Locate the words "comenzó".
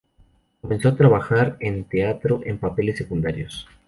0.61-0.89